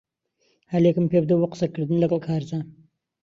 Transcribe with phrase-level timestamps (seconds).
[0.73, 2.63] ھەلێکم پێبدە بۆ قسەکردن لەگەڵ کارزان.